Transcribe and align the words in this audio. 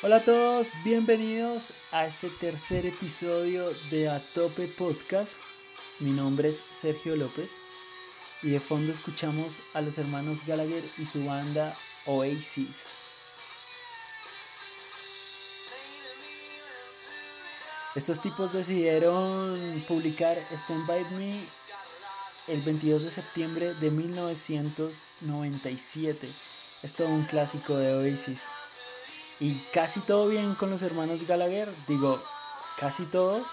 Hola 0.00 0.18
a 0.18 0.24
todos, 0.24 0.70
bienvenidos 0.84 1.72
a 1.90 2.06
este 2.06 2.30
tercer 2.30 2.86
episodio 2.86 3.72
de 3.90 4.08
Atope 4.08 4.68
Podcast. 4.68 5.38
Mi 5.98 6.10
nombre 6.10 6.50
es 6.50 6.62
Sergio 6.70 7.16
López 7.16 7.50
y 8.40 8.50
de 8.50 8.60
fondo 8.60 8.92
escuchamos 8.92 9.56
a 9.74 9.80
los 9.80 9.98
hermanos 9.98 10.38
Gallagher 10.46 10.84
y 10.98 11.06
su 11.06 11.24
banda 11.24 11.76
Oasis. 12.06 12.90
Estos 17.96 18.22
tipos 18.22 18.52
decidieron 18.52 19.82
publicar 19.88 20.38
Stand 20.52 20.86
By 20.86 21.10
Me 21.16 21.40
el 22.46 22.62
22 22.62 23.02
de 23.02 23.10
septiembre 23.10 23.74
de 23.74 23.90
1997. 23.90 26.28
Es 26.84 26.94
todo 26.94 27.08
un 27.08 27.24
clásico 27.24 27.76
de 27.76 27.96
Oasis. 27.96 28.44
Y 29.40 29.54
casi 29.72 30.00
todo 30.00 30.28
bien 30.28 30.54
con 30.54 30.70
los 30.70 30.82
hermanos 30.82 31.26
Gallagher. 31.26 31.72
Digo, 31.86 32.22
casi 32.78 33.04
todo. 33.04 33.44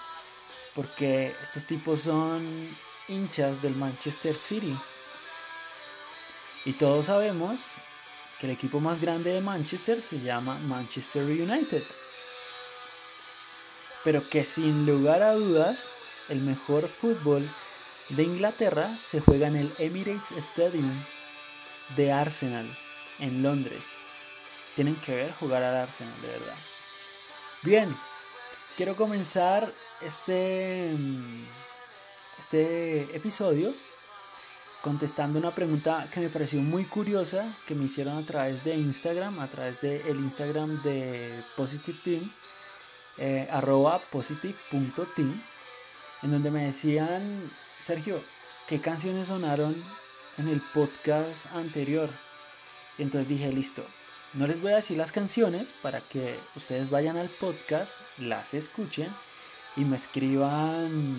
Porque 0.74 1.34
estos 1.42 1.64
tipos 1.64 2.00
son 2.00 2.76
hinchas 3.08 3.62
del 3.62 3.76
Manchester 3.76 4.36
City. 4.36 4.76
Y 6.64 6.72
todos 6.72 7.06
sabemos 7.06 7.60
que 8.40 8.46
el 8.46 8.52
equipo 8.52 8.80
más 8.80 9.00
grande 9.00 9.32
de 9.32 9.40
Manchester 9.40 10.02
se 10.02 10.18
llama 10.18 10.58
Manchester 10.58 11.22
United. 11.22 11.82
Pero 14.04 14.28
que 14.28 14.44
sin 14.44 14.84
lugar 14.84 15.22
a 15.22 15.32
dudas, 15.32 15.90
el 16.28 16.40
mejor 16.40 16.88
fútbol 16.88 17.48
de 18.08 18.22
Inglaterra 18.22 18.96
se 19.00 19.20
juega 19.20 19.48
en 19.48 19.56
el 19.56 19.72
Emirates 19.78 20.30
Stadium 20.36 20.92
de 21.96 22.12
Arsenal, 22.12 22.76
en 23.18 23.42
Londres. 23.42 23.95
Tienen 24.76 24.94
que 24.96 25.16
ver 25.16 25.32
jugar 25.32 25.62
al 25.62 25.74
Arsenal, 25.74 26.20
de 26.20 26.28
verdad. 26.28 26.56
Bien, 27.62 27.96
quiero 28.76 28.94
comenzar 28.94 29.72
este, 30.02 30.94
este 32.38 33.16
episodio 33.16 33.74
contestando 34.82 35.38
una 35.38 35.50
pregunta 35.50 36.08
que 36.12 36.20
me 36.20 36.28
pareció 36.28 36.60
muy 36.60 36.84
curiosa 36.84 37.56
que 37.66 37.74
me 37.74 37.86
hicieron 37.86 38.18
a 38.18 38.26
través 38.26 38.62
de 38.62 38.76
Instagram, 38.76 39.40
a 39.40 39.48
través 39.48 39.80
del 39.80 40.02
el 40.06 40.18
Instagram 40.18 40.82
de 40.82 41.42
Positive 41.56 41.98
Team, 42.04 42.32
eh, 43.16 43.48
arroba 43.50 43.98
positive.team, 44.12 45.42
en 46.22 46.30
donde 46.30 46.50
me 46.50 46.66
decían, 46.66 47.50
Sergio, 47.80 48.22
¿qué 48.68 48.80
canciones 48.80 49.28
sonaron 49.28 49.74
en 50.36 50.48
el 50.48 50.60
podcast 50.74 51.46
anterior? 51.54 52.10
Y 52.98 53.02
entonces 53.02 53.28
dije, 53.28 53.50
listo, 53.50 53.84
no 54.36 54.46
les 54.46 54.60
voy 54.60 54.72
a 54.72 54.76
decir 54.76 54.98
las 54.98 55.12
canciones 55.12 55.72
para 55.82 56.00
que 56.00 56.38
ustedes 56.56 56.90
vayan 56.90 57.16
al 57.16 57.28
podcast, 57.28 57.94
las 58.18 58.52
escuchen 58.52 59.08
y 59.76 59.84
me 59.84 59.96
escriban 59.96 61.18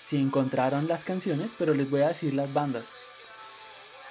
si 0.00 0.16
encontraron 0.16 0.88
las 0.88 1.04
canciones, 1.04 1.50
pero 1.58 1.74
les 1.74 1.90
voy 1.90 2.00
a 2.00 2.08
decir 2.08 2.32
las 2.32 2.52
bandas. 2.54 2.86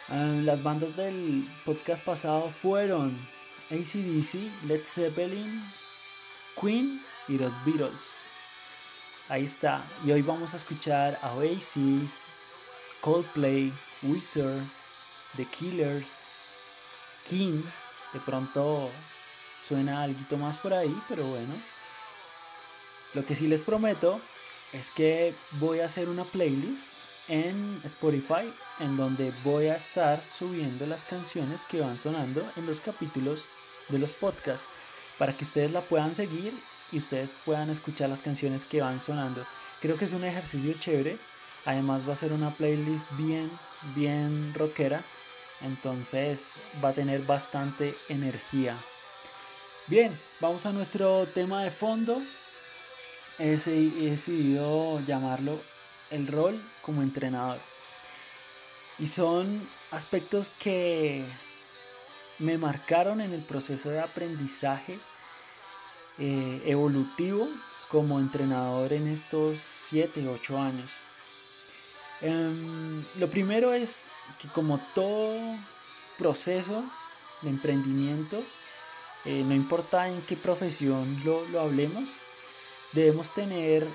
Ah, 0.09 0.31
las 0.43 0.61
bandas 0.61 0.95
del 0.95 1.47
podcast 1.65 2.03
pasado 2.03 2.51
fueron 2.51 3.17
ACDC, 3.71 4.65
Led 4.67 4.83
Zeppelin, 4.83 5.63
Queen 6.59 7.03
y 7.27 7.37
los 7.37 7.51
Beatles. 7.65 8.13
Ahí 9.27 9.45
está. 9.45 9.83
Y 10.05 10.11
hoy 10.11 10.21
vamos 10.21 10.53
a 10.53 10.57
escuchar 10.57 11.17
a 11.23 11.33
Oasis, 11.33 12.23
Coldplay, 13.01 13.73
Wizard, 14.03 14.61
The 15.35 15.45
Killers, 15.45 16.17
King. 17.27 17.63
De 18.13 18.19
pronto 18.19 18.89
suena 19.67 20.03
algo 20.03 20.37
más 20.37 20.57
por 20.57 20.73
ahí, 20.73 20.95
pero 21.07 21.25
bueno. 21.25 21.53
Lo 23.13 23.25
que 23.25 23.35
sí 23.35 23.47
les 23.47 23.61
prometo 23.61 24.19
es 24.73 24.89
que 24.91 25.33
voy 25.53 25.79
a 25.79 25.85
hacer 25.85 26.09
una 26.09 26.23
playlist 26.23 26.93
en 27.27 27.81
Spotify 27.83 28.51
en 28.79 28.97
donde 28.97 29.31
voy 29.43 29.67
a 29.67 29.75
estar 29.75 30.21
subiendo 30.37 30.85
las 30.85 31.03
canciones 31.03 31.61
que 31.69 31.81
van 31.81 31.97
sonando 31.97 32.43
en 32.55 32.65
los 32.65 32.79
capítulos 32.79 33.45
de 33.89 33.99
los 33.99 34.11
podcasts 34.11 34.67
para 35.17 35.33
que 35.33 35.43
ustedes 35.43 35.71
la 35.71 35.81
puedan 35.81 36.15
seguir 36.15 36.53
y 36.91 36.97
ustedes 36.97 37.29
puedan 37.45 37.69
escuchar 37.69 38.09
las 38.09 38.21
canciones 38.21 38.65
que 38.65 38.81
van 38.81 38.99
sonando. 38.99 39.45
Creo 39.81 39.97
que 39.97 40.05
es 40.05 40.13
un 40.13 40.23
ejercicio 40.23 40.73
chévere. 40.79 41.17
Además 41.65 42.07
va 42.07 42.13
a 42.13 42.15
ser 42.15 42.33
una 42.33 42.51
playlist 42.51 43.05
bien, 43.17 43.51
bien 43.95 44.53
rockera. 44.55 45.03
Entonces 45.61 46.51
va 46.83 46.89
a 46.89 46.93
tener 46.93 47.21
bastante 47.23 47.95
energía. 48.07 48.77
Bien, 49.87 50.17
vamos 50.39 50.65
a 50.65 50.71
nuestro 50.71 51.25
tema 51.27 51.63
de 51.63 51.71
fondo. 51.71 52.21
He 53.37 53.57
decidido 53.57 54.99
llamarlo 55.05 55.59
el 56.11 56.27
rol 56.27 56.61
como 56.81 57.01
entrenador. 57.01 57.59
Y 58.97 59.07
son 59.07 59.67
aspectos 59.91 60.51
que 60.59 61.23
me 62.37 62.57
marcaron 62.57 63.21
en 63.21 63.33
el 63.33 63.41
proceso 63.41 63.89
de 63.89 63.99
aprendizaje 63.99 64.99
eh, 66.17 66.61
evolutivo 66.65 67.49
como 67.89 68.19
entrenador 68.19 68.93
en 68.93 69.07
estos 69.07 69.57
7, 69.89 70.27
8 70.27 70.57
años. 70.57 70.91
Em, 72.21 73.05
lo 73.17 73.29
primero 73.29 73.73
es 73.73 74.03
que 74.37 74.47
como 74.49 74.79
todo 74.93 75.39
proceso 76.17 76.83
de 77.41 77.49
emprendimiento, 77.49 78.43
eh, 79.25 79.43
no 79.45 79.53
importa 79.53 80.07
en 80.07 80.21
qué 80.23 80.35
profesión 80.35 81.21
lo, 81.23 81.45
lo 81.47 81.61
hablemos, 81.61 82.07
debemos 82.93 83.33
tener 83.33 83.87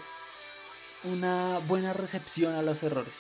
una 1.05 1.61
buena 1.67 1.93
recepción 1.93 2.55
a 2.55 2.63
los 2.63 2.83
errores. 2.83 3.15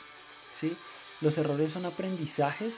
¿sí? 0.58 0.76
Los 1.20 1.38
errores 1.38 1.72
son 1.72 1.84
aprendizajes 1.84 2.74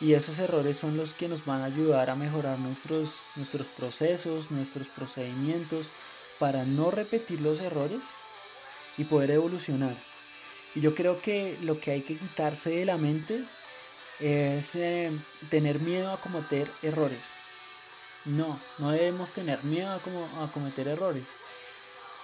y 0.00 0.12
esos 0.12 0.38
errores 0.38 0.76
son 0.76 0.96
los 0.96 1.12
que 1.12 1.28
nos 1.28 1.44
van 1.44 1.62
a 1.62 1.66
ayudar 1.66 2.10
a 2.10 2.14
mejorar 2.14 2.58
nuestros, 2.58 3.14
nuestros 3.36 3.66
procesos, 3.68 4.50
nuestros 4.50 4.86
procedimientos, 4.88 5.86
para 6.38 6.64
no 6.64 6.90
repetir 6.90 7.40
los 7.40 7.60
errores 7.60 8.02
y 8.96 9.04
poder 9.04 9.32
evolucionar. 9.32 9.96
Y 10.78 10.80
yo 10.80 10.94
creo 10.94 11.20
que 11.20 11.58
lo 11.62 11.80
que 11.80 11.90
hay 11.90 12.02
que 12.02 12.16
quitarse 12.16 12.70
de 12.70 12.84
la 12.84 12.96
mente 12.96 13.42
es 14.20 14.76
eh, 14.76 15.10
tener 15.50 15.80
miedo 15.80 16.12
a 16.12 16.20
cometer 16.20 16.70
errores. 16.82 17.18
No, 18.24 18.60
no 18.78 18.92
debemos 18.92 19.30
tener 19.30 19.64
miedo 19.64 19.90
a, 19.90 20.52
cometer 20.52 20.86
errores. 20.86 21.24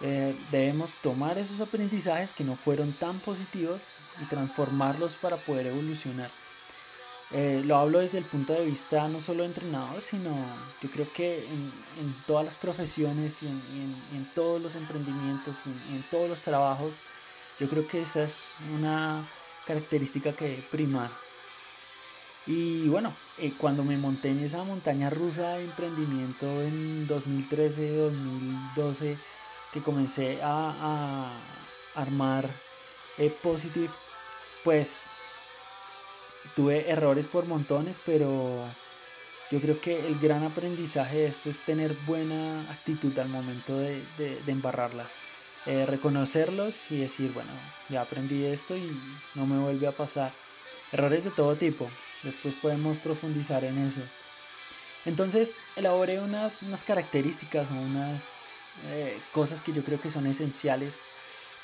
Eh, 0.03 0.37
debemos 0.53 0.93
tomar 1.03 1.37
esos 1.37 1.61
aprendizajes 1.61 2.33
que 2.33 2.45
no 2.45 2.55
fueron 2.55 2.93
tan 2.93 3.19
positivos 3.19 3.87
y 4.23 4.25
transformarlos 4.27 5.15
para 5.15 5.37
poder 5.37 5.67
evolucionar. 5.67 6.31
Eh, 7.33 7.61
lo 7.65 7.77
hablo 7.77 7.99
desde 7.99 8.19
el 8.19 8.25
punto 8.25 8.53
de 8.53 8.65
vista 8.67 9.09
no 9.09 9.21
solo 9.21 9.43
de 9.43 9.49
entrenador, 9.49 10.01
sino 10.01 10.31
yo 10.81 10.89
creo 10.93 11.13
que 11.13 11.39
en, 11.39 12.15
todas 12.29 12.45
las 12.45 12.55
profesiones 12.55 13.43
y 13.43 13.49
en, 13.49 14.31
todos 14.33 14.63
los 14.63 14.77
emprendimientos 14.77 15.57
y 15.67 15.97
en, 15.97 16.05
todos 16.09 16.29
los 16.29 16.39
trabajos, 16.39 16.93
yo 17.59 17.69
creo 17.69 17.87
que 17.87 18.03
esa 18.03 18.25
es 18.25 18.43
una 18.77 19.29
característica 19.67 20.33
que 20.33 20.63
primar. 20.71 21.11
Y 22.47 22.89
bueno, 22.89 23.15
eh, 23.39 23.53
cuando 23.57 23.85
me 23.85 23.97
monté 23.97 24.31
en 24.31 24.45
esa 24.45 24.63
montaña 24.65 25.09
rusa 25.09 25.55
de 25.55 25.65
emprendimiento 25.65 26.47
en 26.63 27.07
2013, 27.07 27.97
2012, 27.97 29.17
que 29.73 29.81
comencé 29.81 30.41
a, 30.43 31.33
armar 31.95 32.51
eh, 33.19 33.31
Positive, 33.43 33.91
pues 34.65 35.05
tuve 36.57 36.91
errores 36.91 37.27
por 37.27 37.47
montones, 37.47 37.99
pero 38.05 38.65
yo 39.51 39.61
creo 39.61 39.81
que 39.81 40.07
el 40.07 40.19
gran 40.19 40.43
aprendizaje 40.43 41.19
de 41.19 41.27
esto 41.27 41.51
es 41.51 41.59
tener 41.61 41.95
buena 42.07 42.63
actitud 42.71 43.17
al 43.19 43.29
momento 43.29 43.79
de, 43.79 44.03
embarrarla. 44.47 45.09
Eh, 45.67 45.87
reconocerlos 45.87 46.75
y 46.91 46.99
decir, 46.99 47.33
bueno, 47.33 47.51
ya 47.89 48.03
aprendí 48.03 48.45
esto 48.45 48.77
y 48.77 48.91
no 49.35 49.47
me 49.47 49.59
vuelve 49.59 49.87
a 49.87 49.93
pasar. 49.93 50.33
Errores 50.93 51.25
de 51.25 51.31
todo 51.31 51.57
tipo. 51.57 51.91
Después 52.23 52.55
podemos 52.57 52.99
profundizar 52.99 53.65
en 53.65 53.79
eso. 53.79 54.01
Entonces, 55.07 55.53
elaboré 55.77 56.21
unas, 56.21 56.63
unas 56.63 56.85
características 56.85 57.71
o 57.71 57.75
unas 57.75 58.29
eh, 58.87 59.19
cosas 59.33 59.61
que 59.61 59.73
yo 59.73 59.83
creo 59.83 60.01
que 60.01 60.11
son 60.11 60.27
esenciales 60.27 60.99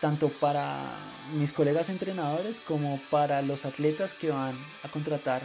tanto 0.00 0.31
para 0.31 0.96
mis 1.35 1.53
colegas 1.53 1.91
entrenadores 1.91 2.58
como 2.67 2.99
para 3.11 3.43
los 3.43 3.67
atletas 3.67 4.14
que 4.14 4.31
van 4.31 4.56
a 4.82 4.88
contratar 4.88 5.43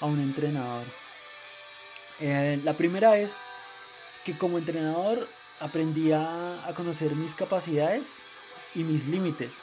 a 0.00 0.06
un 0.06 0.18
entrenador. 0.20 0.84
Eh, 2.20 2.60
la 2.64 2.72
primera 2.72 3.18
es 3.18 3.36
que 4.24 4.36
como 4.36 4.58
entrenador 4.58 5.28
aprendí 5.60 6.12
a, 6.12 6.72
conocer 6.76 7.14
mis 7.14 7.34
capacidades 7.34 8.22
y 8.74 8.84
mis 8.84 9.06
límites, 9.06 9.54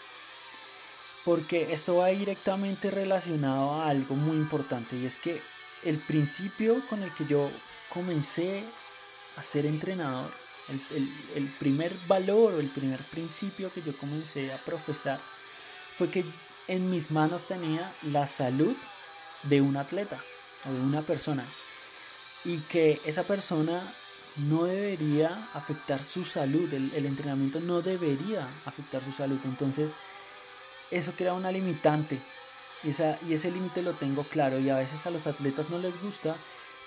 porque 1.23 1.73
esto 1.73 1.97
va 1.97 2.07
directamente 2.07 2.91
relacionado 2.91 3.73
a 3.73 3.89
algo 3.89 4.15
muy 4.15 4.37
importante 4.37 4.95
y 4.97 5.05
es 5.05 5.17
que 5.17 5.41
el 5.83 5.99
principio 5.99 6.81
con 6.89 7.03
el 7.03 7.13
que 7.13 7.25
yo 7.25 7.51
comencé 7.89 8.63
a 9.37 9.43
ser 9.43 9.65
entrenador, 9.65 10.31
el, 10.67 11.13
el, 11.35 11.47
primer 11.59 11.93
valor 12.07 12.53
o 12.53 12.59
el 12.59 12.69
primer 12.69 12.99
principio 13.03 13.71
que 13.71 13.83
yo 13.83 13.95
comencé 13.97 14.51
a 14.51 14.57
profesar 14.57 15.19
fue 15.95 16.09
que 16.09 16.25
en 16.67 16.89
mis 16.89 17.11
manos 17.11 17.45
tenía 17.45 17.93
la 18.01 18.27
salud 18.27 18.75
de 19.43 19.61
un 19.61 19.77
atleta 19.77 20.19
o 20.67 20.73
de 20.73 20.79
una 20.79 21.03
persona 21.03 21.45
y 22.43 22.57
que 22.61 22.99
esa 23.05 23.23
persona 23.23 23.93
no 24.37 24.65
debería 24.65 25.49
afectar 25.53 26.03
su 26.03 26.25
salud, 26.25 26.73
el, 26.73 26.91
el 26.93 27.05
entrenamiento 27.05 27.59
no 27.59 27.81
debería 27.81 28.47
afectar 28.65 29.03
su 29.03 29.11
salud. 29.11 29.39
Entonces, 29.45 29.93
eso 30.91 31.13
crea 31.15 31.33
una 31.33 31.51
limitante 31.51 32.19
y, 32.83 32.89
esa, 32.89 33.17
y 33.27 33.33
ese 33.33 33.51
límite 33.51 33.81
lo 33.81 33.93
tengo 33.93 34.23
claro 34.23 34.59
y 34.59 34.69
a 34.69 34.77
veces 34.77 35.05
a 35.05 35.11
los 35.11 35.25
atletas 35.25 35.69
no 35.69 35.79
les 35.79 35.99
gusta, 36.01 36.35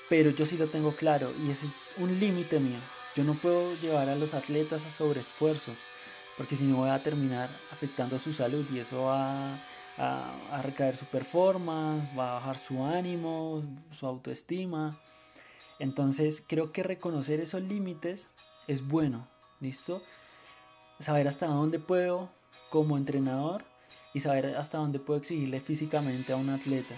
pero 0.08 0.30
yo 0.30 0.46
sí 0.46 0.56
lo 0.56 0.68
tengo 0.68 0.92
claro 0.94 1.32
y 1.44 1.50
ese 1.50 1.66
es 1.66 1.92
un 1.96 2.18
límite 2.18 2.60
mío. 2.60 2.78
Yo 3.16 3.24
no 3.24 3.34
puedo 3.34 3.74
llevar 3.76 4.08
a 4.08 4.14
los 4.14 4.34
atletas 4.34 4.84
a 4.84 4.90
sobreesfuerzo, 4.90 5.72
porque 6.36 6.54
si 6.54 6.64
no 6.64 6.76
voy 6.76 6.90
a 6.90 7.02
terminar 7.02 7.48
afectando 7.72 8.18
su 8.18 8.32
salud 8.32 8.64
y 8.72 8.78
eso 8.78 9.04
va 9.04 9.54
a, 9.96 10.32
a 10.52 10.62
recaer 10.62 10.96
su 10.96 11.04
performance, 11.06 12.06
va 12.16 12.30
a 12.30 12.34
bajar 12.34 12.58
su 12.58 12.84
ánimo, 12.84 13.64
su 13.90 14.06
autoestima. 14.06 14.96
Entonces 15.78 16.42
creo 16.46 16.72
que 16.72 16.82
reconocer 16.82 17.40
esos 17.40 17.62
límites 17.62 18.30
es 18.66 18.86
bueno, 18.86 19.28
¿listo? 19.60 20.02
Saber 20.98 21.28
hasta 21.28 21.46
dónde 21.46 21.78
puedo 21.78 22.30
como 22.70 22.96
entrenador 22.96 23.64
y 24.12 24.20
saber 24.20 24.56
hasta 24.56 24.78
dónde 24.78 24.98
puedo 24.98 25.18
exigirle 25.18 25.60
físicamente 25.60 26.32
a 26.32 26.36
un 26.36 26.50
atleta. 26.50 26.94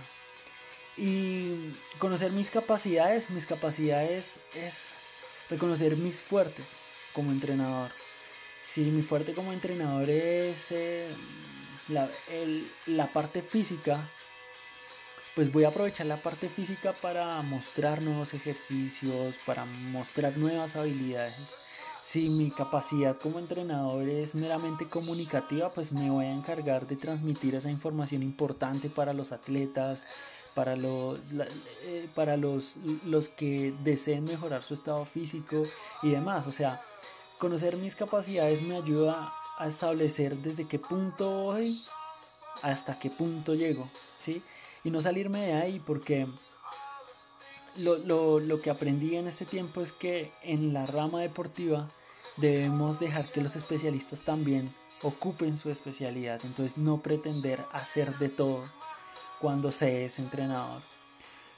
Y 0.97 1.75
conocer 1.99 2.33
mis 2.33 2.51
capacidades, 2.51 3.31
mis 3.31 3.47
capacidades 3.47 4.41
es 4.55 4.95
reconocer 5.49 5.97
mis 5.97 6.17
fuertes 6.17 6.67
como 7.15 7.33
entrenador. 7.33 7.91
Si 8.63 8.83
mi 8.83 9.03
fuerte 9.03 9.35
como 9.35 9.53
entrenador 9.53 10.09
es 10.11 10.71
eh, 10.71 11.09
la, 11.89 12.09
la 12.87 13.07
parte 13.13 13.43
física, 13.43 14.09
pues 15.41 15.51
voy 15.51 15.65
a 15.65 15.69
aprovechar 15.69 16.05
la 16.05 16.19
parte 16.19 16.51
física 16.51 16.93
para 17.01 17.41
mostrar 17.41 18.03
nuevos 18.03 18.35
ejercicios, 18.35 19.37
para 19.47 19.65
mostrar 19.65 20.37
nuevas 20.37 20.77
habilidades. 20.77 21.57
Si 22.05 22.29
mi 22.29 22.51
capacidad 22.51 23.17
como 23.17 23.39
entrenador 23.39 24.07
es 24.07 24.35
meramente 24.35 24.87
comunicativa, 24.87 25.71
pues 25.71 25.93
me 25.93 26.11
voy 26.11 26.27
a 26.27 26.31
encargar 26.31 26.87
de 26.87 26.97
transmitir 26.97 27.55
esa 27.55 27.71
información 27.71 28.23
importante 28.23 28.91
para 28.91 29.15
los 29.15 29.33
atletas, 29.33 30.05
para, 30.55 30.77
los, 30.77 31.19
eh, 31.85 32.07
para 32.15 32.37
los, 32.37 32.75
los 33.07 33.29
que 33.29 33.73
deseen 33.83 34.25
mejorar 34.25 34.63
su 34.63 34.75
estado 34.75 35.07
físico 35.07 35.63
y 36.03 36.11
demás. 36.11 36.47
O 36.49 36.53
sea, 36.53 36.83
conocer 37.39 37.79
mis 37.79 37.95
capacidades 37.95 38.61
me 38.61 38.77
ayuda 38.77 39.33
a 39.57 39.69
establecer 39.69 40.37
desde 40.37 40.69
qué 40.69 40.79
punto 40.79 41.31
voy 41.31 41.81
hasta 42.61 42.99
qué 42.99 43.09
punto 43.09 43.55
llego, 43.55 43.89
¿sí? 44.19 44.43
Y 44.85 44.91
no 44.91 45.01
salirme 45.01 45.47
de 45.47 45.53
ahí 45.55 45.81
porque 45.81 46.27
lo, 47.77 47.99
lo, 47.99 48.41
lo 48.41 48.61
que 48.61 48.71
aprendí 48.71 49.17
en 49.17 49.27
este 49.27 49.45
tiempo 49.45 49.81
es 49.81 49.93
que 49.93 50.33
en 50.43 50.73
la 50.73 50.87
rama 50.87 51.21
deportiva 51.21 51.89
debemos 52.37 52.99
dejar 52.99 53.31
que 53.31 53.43
los 53.43 53.57
especialistas 53.57 54.21
también 54.21 54.73
ocupen 55.03 55.59
su 55.59 55.71
especialidad, 55.71 56.41
entonces 56.45 56.77
no 56.77 57.01
pretender 57.01 57.65
hacer 57.73 58.19
de 58.19 58.29
todo 58.29 58.65
cuando 59.41 59.73
se 59.73 60.05
es 60.05 60.19
entrenador. 60.19 60.83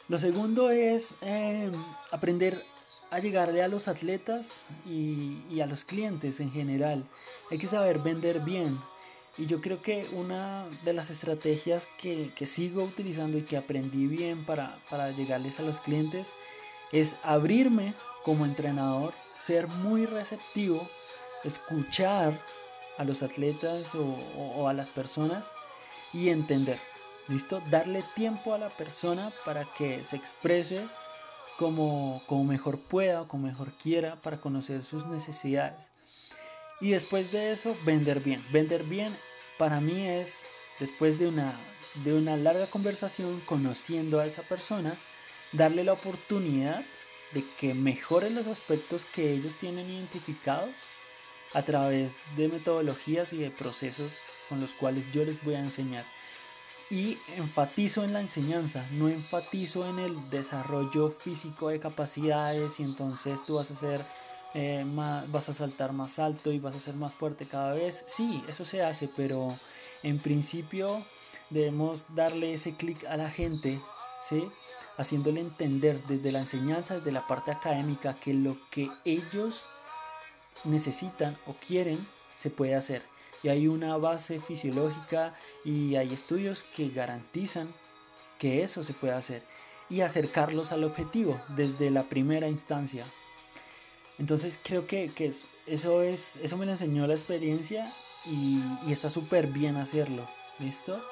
Lo 0.08 0.18
segundo 0.18 0.70
es 0.70 1.14
em, 1.20 1.72
aprender 2.10 2.64
a 3.10 3.18
llegarle 3.18 3.62
a 3.62 3.68
los 3.68 3.88
atletas 3.88 4.62
y, 4.86 5.60
a 5.60 5.66
los 5.66 5.84
clientes 5.84 6.40
en 6.40 6.50
general. 6.52 7.04
Hay 7.50 7.58
que 7.58 7.66
saber 7.66 7.98
vender 7.98 8.40
bien. 8.40 8.78
Y 9.38 9.46
yo 9.46 9.60
creo 9.60 9.80
que 9.80 10.06
una 10.12 10.66
de 10.84 10.92
las 10.92 11.10
estrategias 11.10 11.88
que, 11.98 12.30
sigo 12.46 12.84
utilizando 12.84 13.38
y 13.38 13.42
que 13.42 13.56
aprendí 13.56 14.06
bien 14.06 14.44
para, 14.44 14.76
llegarles 15.16 15.58
a 15.58 15.62
los 15.62 15.80
clientes 15.80 16.28
es 16.92 17.16
abrirme 17.22 17.94
como 18.24 18.44
entrenador, 18.44 19.14
ser 19.36 19.66
muy 19.68 20.06
receptivo, 20.06 20.88
escuchar 21.44 22.38
a 22.98 23.04
los 23.04 23.22
atletas 23.22 23.86
o 23.94 24.68
a 24.68 24.74
las 24.74 24.90
personas 24.90 25.50
y 26.12 26.28
entender. 26.28 26.78
¿Listo? 27.28 27.62
Darle 27.70 28.04
tiempo 28.14 28.52
a 28.52 28.58
la 28.58 28.68
persona 28.68 29.32
para 29.44 29.64
que 29.64 30.04
se 30.04 30.16
exprese 30.16 30.86
como, 31.56 32.22
como 32.26 32.44
mejor 32.44 32.80
pueda 32.80 33.22
o 33.22 33.28
como 33.28 33.46
mejor 33.46 33.72
quiera 33.72 34.16
para 34.16 34.40
conocer 34.40 34.84
sus 34.84 35.06
necesidades. 35.06 35.88
Y 36.82 36.90
después 36.90 37.30
de 37.30 37.52
eso, 37.52 37.76
vender 37.84 38.18
bien. 38.18 38.44
Vender 38.50 38.82
bien 38.82 39.16
para 39.56 39.80
mí 39.80 40.08
es, 40.08 40.42
después 40.80 41.16
de 41.16 41.28
una, 41.28 41.56
de 42.02 42.12
una 42.12 42.36
larga 42.36 42.66
conversación, 42.66 43.40
conociendo 43.46 44.18
a 44.18 44.26
esa 44.26 44.42
persona, 44.42 44.98
darle 45.52 45.84
la 45.84 45.92
oportunidad 45.92 46.84
de 47.34 47.44
que 47.60 47.72
mejore 47.72 48.30
los 48.30 48.48
aspectos 48.48 49.04
que 49.04 49.32
ellos 49.32 49.56
tienen 49.58 49.88
identificados 49.88 50.74
a 51.54 51.62
través 51.62 52.16
de 52.36 52.48
metodologías 52.48 53.32
y 53.32 53.38
de 53.38 53.50
procesos 53.50 54.12
con 54.48 54.60
los 54.60 54.72
cuales 54.72 55.04
yo 55.12 55.24
les 55.24 55.40
voy 55.44 55.54
a 55.54 55.60
enseñar 55.60 56.04
y 56.92 57.16
enfatizo 57.36 58.04
en 58.04 58.12
la 58.12 58.20
enseñanza, 58.20 58.86
no 58.90 59.08
enfatizo 59.08 59.88
en 59.88 59.98
el 59.98 60.28
desarrollo 60.28 61.10
físico 61.10 61.70
de 61.70 61.80
capacidades 61.80 62.80
y 62.80 62.82
entonces 62.82 63.42
tú 63.46 63.54
vas 63.54 63.70
a 63.70 63.76
ser 63.76 64.04
eh, 64.54 64.84
más, 64.84 65.30
vas 65.30 65.48
a 65.48 65.52
saltar 65.52 65.92
más 65.92 66.18
alto 66.18 66.52
y 66.52 66.58
vas 66.58 66.74
a 66.74 66.80
ser 66.80 66.94
más 66.94 67.14
fuerte 67.14 67.46
cada 67.46 67.72
vez. 67.74 68.04
Sí, 68.06 68.42
eso 68.48 68.64
se 68.64 68.82
hace, 68.82 69.08
pero 69.08 69.56
en 70.02 70.18
principio 70.18 71.04
debemos 71.50 72.06
darle 72.14 72.54
ese 72.54 72.74
clic 72.74 73.04
a 73.04 73.16
la 73.16 73.30
gente, 73.30 73.80
¿sí? 74.28 74.48
haciéndole 74.96 75.40
entender 75.40 76.02
desde 76.06 76.32
la 76.32 76.40
enseñanza, 76.40 76.94
desde 76.94 77.12
la 77.12 77.26
parte 77.26 77.50
académica, 77.50 78.14
que 78.14 78.34
lo 78.34 78.58
que 78.70 78.90
ellos 79.04 79.66
necesitan 80.64 81.36
o 81.46 81.54
quieren 81.54 82.06
se 82.36 82.50
puede 82.50 82.74
hacer 82.74 83.02
y 83.42 83.48
hay 83.48 83.66
una 83.66 83.96
base 83.96 84.40
fisiológica 84.40 85.34
y 85.64 85.96
hay 85.96 86.12
estudios 86.12 86.62
que 86.74 86.88
garantizan 86.88 87.68
que 88.38 88.62
eso 88.62 88.84
se 88.84 88.94
puede 88.94 89.14
hacer 89.14 89.42
y 89.88 90.00
acercarlos 90.00 90.72
al 90.72 90.84
objetivo 90.84 91.40
desde 91.48 91.90
la 91.90 92.04
primera 92.04 92.48
instancia. 92.48 93.04
Entonces 94.18 94.58
creo 94.62 94.86
que, 94.86 95.10
eso, 95.66 96.02
es, 96.02 96.36
eso 96.42 96.56
me 96.56 96.66
lo 96.66 96.72
enseñó 96.72 97.06
la 97.06 97.14
experiencia 97.14 97.92
y, 98.26 98.60
y 98.86 98.92
está 98.92 99.10
súper 99.10 99.46
bien 99.46 99.76
hacerlo. 99.76 100.28
¿Listo? 100.58 101.02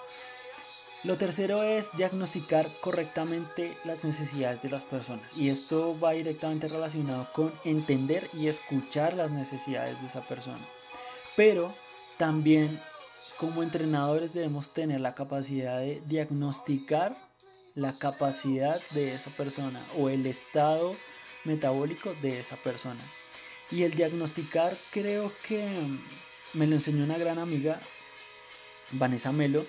Lo 1.03 1.17
tercero 1.17 1.63
es 1.63 1.91
diagnosticar 1.97 2.71
correctamente 2.83 3.75
las 3.85 4.05
necesidades 4.05 4.61
de 4.61 4.69
las 4.69 4.85
personas. 4.85 5.35
Y 5.37 5.49
esto 5.49 5.99
va 5.99 6.13
directamente 6.13 6.69
relacionado 6.69 7.27
con 7.33 7.53
entender 7.65 8.29
y 8.35 8.49
escuchar 8.49 9.15
las 9.15 9.31
necesidades 9.31 9.99
de 10.01 10.07
esa 10.07 10.21
persona. 10.21 10.67
Pero 11.37 11.75
también 12.19 12.79
como 13.39 13.63
entrenadores 13.63 14.35
debemos 14.35 14.75
tener 14.75 15.01
la 15.01 15.15
capacidad 15.15 15.79
de 15.79 16.03
diagnosticar 16.07 17.17
la 17.75 17.93
capacidad 17.93 18.81
de 18.91 19.15
esa 19.15 19.31
persona 19.31 19.83
o 19.99 20.11
el 20.11 20.27
estado 20.27 20.97
metabólico 21.45 22.15
de 22.23 22.41
esa 22.41 22.57
persona. 22.57 23.03
Y 23.71 23.85
el 23.85 23.95
diagnosticar 23.95 24.77
creo 24.91 25.33
que 25.47 25.69
me 26.55 26.67
lo 26.67 26.75
enseñó 26.75 27.05
una 27.05 27.19
gran 27.19 27.39
amiga, 27.39 27.81
Vanessa 28.93 29.33
Melo, 29.33 29.65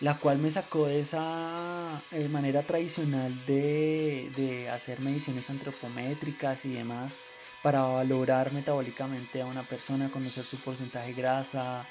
la 0.00 0.16
cual 0.18 0.38
me 0.38 0.50
sacó 0.50 0.86
de 0.86 1.00
esa 1.00 2.00
eh, 2.12 2.28
manera 2.28 2.62
tradicional 2.62 3.34
de, 3.46 4.30
de 4.36 4.70
hacer 4.70 5.00
mediciones 5.00 5.50
antropométricas 5.50 6.64
y 6.64 6.72
demás 6.72 7.18
para 7.62 7.82
valorar 7.82 8.52
metabólicamente 8.52 9.42
a 9.42 9.46
una 9.46 9.62
persona, 9.62 10.10
conocer 10.10 10.44
su 10.44 10.58
porcentaje 10.58 11.08
de 11.08 11.14
grasa, 11.14 11.86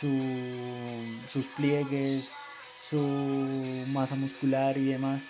sus 0.00 1.46
pliegues, 1.56 2.32
su 2.88 2.98
masa 3.88 4.16
muscular 4.16 4.76
y 4.76 4.86
demás, 4.86 5.24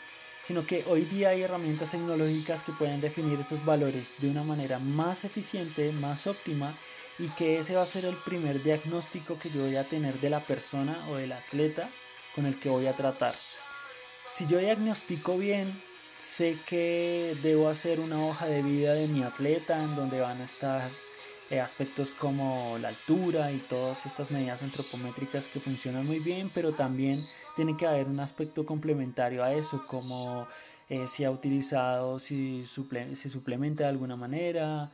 sino 0.47 0.67
que 0.67 0.85
hoy 0.87 1.05
día 1.05 1.31
hay 1.31 1.43
herramientas 1.43 1.91
tecnológicas 1.91 2.63
que 2.63 2.73
pueden 2.73 3.01
definir 3.01 3.41
esos 3.41 3.65
valores 3.65 4.13
de 4.19 4.31
una 4.31 4.43
manera 4.43 4.79
más 4.79 5.25
eficiente, 5.25 5.91
más 5.93 6.27
óptima 6.27 6.75
y 7.19 7.29
que 7.29 7.59
ese 7.59 7.75
va 7.75 7.83
a 7.83 7.87
ser 7.87 8.05
el 8.05 8.17
primer 8.17 8.63
diagnóstico 8.63 9.39
que 9.39 9.51
yo 9.51 9.63
voy 9.63 9.77
a 9.77 9.89
tener 9.89 10.15
de 10.21 10.31
la 10.31 10.41
persona 10.41 11.07
o 11.09 11.17
del 11.17 11.33
atleta 11.33 11.89
con 12.35 12.47
el 12.47 12.59
que 12.59 12.69
voy 12.69 12.87
a 12.87 12.97
tratar. 12.97 13.35
Si 14.35 14.47
yo 14.47 14.59
diagnostico 14.59 15.39
bien 15.39 15.81
sé 16.19 16.59
que 16.67 17.37
debo 17.43 17.69
hacer 17.69 18.01
una 18.01 18.25
hoja 18.27 18.47
de 18.47 18.63
vida 18.63 18.95
de 18.95 19.09
mi 19.09 19.23
atleta 19.23 19.83
en 19.83 19.95
donde 19.95 20.21
van 20.21 20.41
a 20.41 20.45
estar 20.45 20.91
eh, 21.51 21.61
aspectos 21.61 22.11
como 22.11 22.79
la 22.79 22.89
altura 22.89 23.53
y 23.53 23.59
todas 23.59 24.07
estas 24.07 24.31
medidas 24.31 24.63
antropométricas 24.63 25.47
que 25.47 25.61
funcionan 25.61 26.07
muy 26.07 26.19
bien, 26.19 26.51
pero 26.55 26.73
también 26.73 27.21
tiene 27.57 27.77
que 27.77 27.87
haber 27.87 28.07
un 28.07 28.21
aspecto 28.21 28.65
complementario 28.65 29.45
a 29.45 29.53
eso, 29.53 29.87
como 29.87 30.49
eh, 30.89 31.07
si 31.09 31.25
ha 31.25 31.31
utilizado, 31.31 32.19
si 32.19 32.65
se 33.15 33.29
suplementa 33.29 33.85
de 33.85 33.91
alguna 33.91 34.17
manera, 34.17 34.91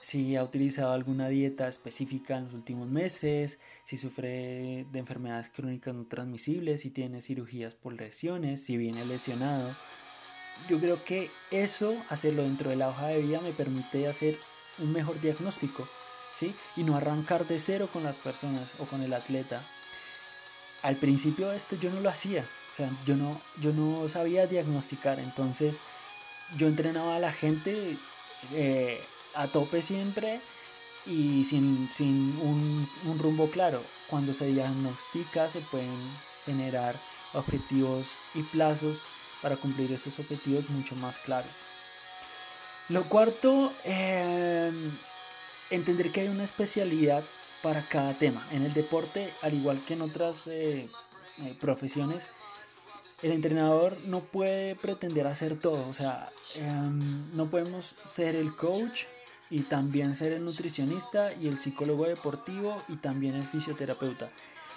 si 0.00 0.34
ha 0.36 0.42
utilizado 0.42 0.92
alguna 0.92 1.28
dieta 1.28 1.68
específica 1.68 2.36
en 2.36 2.44
los 2.44 2.54
últimos 2.54 2.88
meses, 2.88 3.58
si 3.84 3.96
sufre 3.96 4.84
de 4.90 4.98
enfermedades 4.98 5.48
crónicas 5.48 5.94
no 5.94 6.04
transmisibles, 6.06 6.80
si 6.80 6.90
tiene 6.90 7.20
cirugías 7.20 7.74
por 7.74 7.92
lesiones, 7.92 8.62
si 8.64 8.76
viene 8.76 9.04
lesionado. 9.04 9.74
Yo 10.68 10.80
creo 10.80 11.04
que 11.04 11.30
eso, 11.50 11.96
hacerlo 12.08 12.42
dentro 12.42 12.70
de 12.70 12.76
la 12.76 12.88
hoja 12.88 13.08
de 13.08 13.22
vida, 13.22 13.40
me 13.40 13.52
permite 13.52 14.08
hacer 14.08 14.36
un 14.78 14.92
mejor 14.92 15.20
diagnóstico, 15.20 15.88
¿sí? 16.34 16.54
Y 16.76 16.84
no 16.84 16.96
arrancar 16.96 17.46
de 17.46 17.58
cero 17.58 17.88
con 17.92 18.04
las 18.04 18.16
personas 18.16 18.70
o 18.78 18.84
con 18.84 19.02
el 19.02 19.12
atleta. 19.12 19.62
Al 20.82 20.96
principio 20.96 21.52
esto 21.52 21.76
yo 21.76 21.90
no 21.90 22.00
lo 22.00 22.08
hacía, 22.08 22.44
o 22.72 22.74
sea, 22.74 22.90
yo 23.06 23.16
no, 23.16 23.40
yo 23.60 23.72
no 23.72 24.08
sabía 24.08 24.46
diagnosticar, 24.46 25.20
entonces 25.20 25.78
yo 26.56 26.66
entrenaba 26.66 27.16
a 27.16 27.20
la 27.20 27.32
gente 27.32 27.96
eh, 28.52 29.00
a 29.34 29.46
tope 29.46 29.82
siempre 29.82 30.40
y 31.06 31.44
sin, 31.44 31.88
un, 32.40 32.88
un, 33.04 33.18
rumbo 33.18 33.50
claro. 33.50 33.82
Cuando 34.08 34.34
se 34.34 34.46
diagnostica 34.46 35.48
se 35.48 35.60
pueden 35.60 35.96
generar 36.44 36.96
objetivos 37.32 38.08
y 38.34 38.42
plazos 38.42 38.98
para 39.40 39.56
cumplir 39.56 39.92
esos 39.92 40.18
objetivos 40.18 40.68
mucho 40.70 40.94
más 40.96 41.18
claros. 41.18 41.50
Lo 42.88 43.04
cuarto, 43.04 43.72
em, 43.84 44.92
entender 45.70 46.10
que 46.10 46.22
hay 46.22 46.28
una 46.28 46.44
especialidad 46.44 47.24
para 47.62 47.88
cada 47.88 48.14
tema. 48.14 48.46
En 48.50 48.62
el 48.62 48.74
deporte, 48.74 49.32
al 49.40 49.54
igual 49.54 49.82
que 49.86 49.94
en 49.94 50.02
otras 50.02 50.46
eh, 50.46 50.88
eh, 51.38 51.56
profesiones, 51.60 52.26
el 53.22 53.30
entrenador 53.32 53.98
no 54.04 54.20
puede 54.20 54.74
pretender 54.74 55.26
hacer 55.26 55.58
todo. 55.58 55.88
O 55.88 55.94
sea, 55.94 56.28
em, 56.56 57.34
no 57.36 57.46
podemos 57.46 57.94
ser 58.04 58.34
el 58.34 58.54
coach 58.56 59.04
y 59.48 59.60
también 59.62 60.16
ser 60.16 60.32
el 60.32 60.44
nutricionista 60.44 61.32
y 61.34 61.46
el 61.46 61.58
psicólogo 61.58 62.06
deportivo 62.06 62.82
y 62.88 62.96
también 62.96 63.36
el 63.36 63.44
fisioterapeuta. 63.44 64.30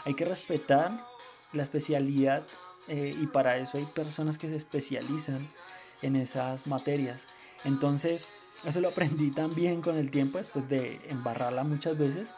Hay 0.06 0.14
que 0.14 0.26
respetar 0.26 1.06
la 1.54 1.64
especialidad 1.64 2.44
eh, 2.88 3.16
y 3.20 3.28
para 3.28 3.58
eso 3.58 3.78
hay 3.78 3.86
personas 3.86 4.38
que 4.38 4.50
se 4.50 4.56
especializan 4.56 5.50
en 6.02 6.16
esas 6.16 6.68
materias. 6.68 7.24
Entonces, 7.66 8.30
eso 8.64 8.80
lo 8.80 8.90
aprendí 8.90 9.32
también 9.32 9.82
con 9.82 9.98
el 9.98 10.10
tiempo 10.10 10.38
después 10.38 10.70
de 10.70 11.02
embarrarla 11.10 11.64
muchas 11.64 11.98
veces. 11.98 12.30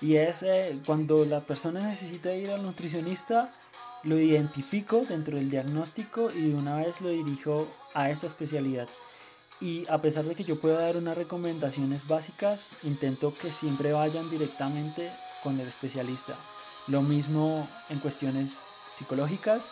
Y 0.00 0.16
es 0.16 0.42
eh, 0.42 0.80
cuando 0.84 1.24
la 1.24 1.40
persona 1.40 1.86
necesita 1.86 2.34
ir 2.34 2.50
al 2.50 2.62
nutricionista, 2.62 3.52
lo 4.02 4.18
identifico 4.18 5.02
dentro 5.08 5.36
del 5.36 5.50
diagnóstico 5.50 6.30
y 6.30 6.50
de 6.50 6.54
una 6.54 6.76
vez 6.76 7.00
lo 7.00 7.08
dirijo 7.10 7.66
a 7.94 8.10
esta 8.10 8.26
especialidad. 8.26 8.88
Y 9.60 9.86
a 9.88 10.02
pesar 10.02 10.24
de 10.24 10.34
que 10.34 10.44
yo 10.44 10.60
pueda 10.60 10.80
dar 10.80 10.96
unas 10.96 11.16
recomendaciones 11.16 12.06
básicas, 12.06 12.76
intento 12.82 13.32
que 13.40 13.50
siempre 13.52 13.92
vayan 13.92 14.28
directamente 14.30 15.10
con 15.42 15.58
el 15.58 15.68
especialista. 15.68 16.36
Lo 16.88 17.00
mismo 17.02 17.68
en 17.88 17.98
cuestiones 18.00 18.58
psicológicas 18.96 19.68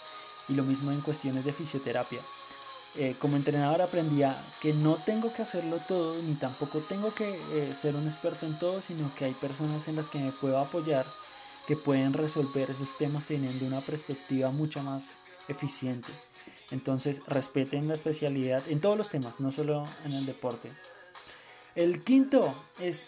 y 0.49 0.54
lo 0.54 0.64
mismo 0.64 0.90
en 0.90 1.00
cuestiones 1.00 1.44
de 1.44 1.52
fisioterapia. 1.52 2.21
Eh, 2.96 3.16
como 3.18 3.36
entrenador 3.36 3.82
aprendía 3.82 4.40
que 4.60 4.72
no 4.72 4.96
tengo 4.96 5.32
que 5.32 5.42
hacerlo 5.42 5.80
todo, 5.88 6.22
ni 6.22 6.34
tampoco 6.34 6.78
tengo 6.80 7.12
que 7.12 7.40
eh, 7.50 7.74
ser 7.74 7.96
un 7.96 8.06
experto 8.06 8.46
en 8.46 8.56
todo, 8.58 8.80
sino 8.80 9.12
que 9.16 9.24
hay 9.24 9.34
personas 9.34 9.88
en 9.88 9.96
las 9.96 10.08
que 10.08 10.18
me 10.18 10.30
puedo 10.30 10.58
apoyar 10.58 11.04
que 11.66 11.76
pueden 11.76 12.12
resolver 12.12 12.70
esos 12.70 12.96
temas 12.96 13.26
teniendo 13.26 13.66
una 13.66 13.80
perspectiva 13.80 14.50
mucho 14.50 14.82
más 14.82 15.18
eficiente. 15.48 16.12
Entonces 16.70 17.20
respeten 17.26 17.88
la 17.88 17.94
especialidad 17.94 18.62
en 18.68 18.80
todos 18.80 18.96
los 18.96 19.10
temas, 19.10 19.34
no 19.40 19.50
solo 19.50 19.88
en 20.04 20.12
el 20.12 20.26
deporte. 20.26 20.70
El 21.74 22.04
quinto 22.04 22.54
es 22.78 23.06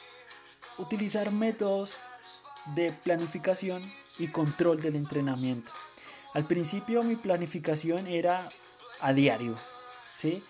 utilizar 0.78 1.30
métodos 1.30 1.96
de 2.74 2.92
planificación 2.92 3.82
y 4.18 4.28
control 4.28 4.82
del 4.82 4.96
entrenamiento. 4.96 5.72
Al 6.34 6.44
principio 6.46 7.02
mi 7.02 7.16
planificación 7.16 8.06
era 8.06 8.48
a 9.00 9.12
diario, 9.12 9.56
¿sí? 10.16 10.42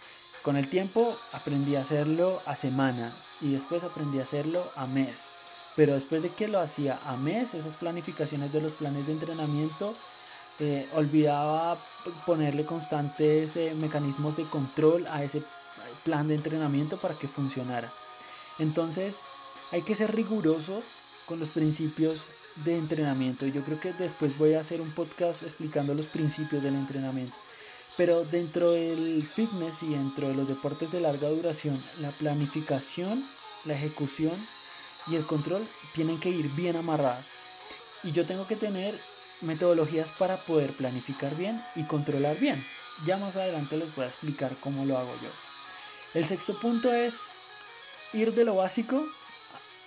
Con 0.42 0.56
el 0.56 0.70
tiempo 0.70 1.16
aprendí 1.32 1.74
a 1.76 1.80
hacerlo 1.80 2.40
a 2.46 2.54
semana 2.54 3.12
y 3.40 3.52
después 3.52 3.82
aprendí 3.82 4.20
a 4.20 4.22
hacerlo 4.22 4.70
a 4.76 4.86
mes. 4.86 5.28
Pero 5.74 5.94
después 5.94 6.22
de 6.22 6.30
que 6.30 6.48
lo 6.48 6.60
hacía 6.60 7.00
a 7.04 7.16
mes, 7.16 7.52
esas 7.52 7.74
planificaciones 7.74 8.52
de 8.52 8.62
los 8.62 8.72
planes 8.72 9.06
de 9.06 9.12
entrenamiento 9.12 9.94
eh, 10.58 10.88
olvidaba 10.94 11.76
ponerle 12.24 12.64
constantes 12.64 13.56
eh, 13.56 13.74
mecanismos 13.74 14.36
de 14.36 14.44
control 14.44 15.06
a 15.08 15.22
ese 15.22 15.42
plan 16.04 16.28
de 16.28 16.36
entrenamiento 16.36 16.96
para 16.96 17.18
que 17.18 17.28
funcionara. 17.28 17.92
Entonces 18.58 19.20
hay 19.72 19.82
que 19.82 19.94
ser 19.94 20.14
riguroso 20.14 20.80
con 21.26 21.40
los 21.40 21.48
principios 21.48 22.22
de 22.64 22.76
entrenamiento. 22.76 23.46
Yo 23.46 23.62
creo 23.64 23.80
que 23.80 23.92
después 23.92 24.38
voy 24.38 24.54
a 24.54 24.60
hacer 24.60 24.80
un 24.80 24.92
podcast 24.92 25.42
explicando 25.42 25.92
los 25.92 26.06
principios 26.06 26.62
del 26.62 26.76
entrenamiento. 26.76 27.34
Pero 27.96 28.24
dentro 28.24 28.72
del 28.72 29.26
fitness 29.26 29.82
y 29.82 29.88
dentro 29.88 30.28
de 30.28 30.34
los 30.34 30.48
deportes 30.48 30.92
de 30.92 31.00
larga 31.00 31.28
duración, 31.28 31.82
la 31.98 32.10
planificación, 32.10 33.26
la 33.64 33.74
ejecución 33.74 34.34
y 35.06 35.16
el 35.16 35.24
control 35.24 35.66
tienen 35.94 36.20
que 36.20 36.30
ir 36.30 36.48
bien 36.50 36.76
amarradas. 36.76 37.32
Y 38.02 38.12
yo 38.12 38.26
tengo 38.26 38.46
que 38.46 38.56
tener 38.56 38.98
metodologías 39.40 40.10
para 40.12 40.36
poder 40.44 40.72
planificar 40.72 41.36
bien 41.36 41.62
y 41.74 41.84
controlar 41.84 42.38
bien. 42.38 42.64
Ya 43.06 43.16
más 43.16 43.36
adelante 43.36 43.76
les 43.76 43.94
voy 43.94 44.04
a 44.04 44.08
explicar 44.08 44.56
cómo 44.60 44.84
lo 44.84 44.98
hago 44.98 45.12
yo. 45.22 45.30
El 46.14 46.26
sexto 46.26 46.58
punto 46.58 46.92
es 46.92 47.14
ir 48.12 48.34
de 48.34 48.44
lo 48.44 48.56
básico, 48.56 49.04